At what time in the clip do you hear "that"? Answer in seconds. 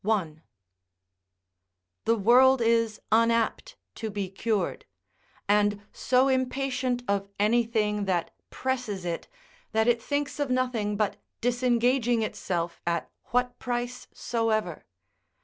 8.05-8.31, 9.73-9.87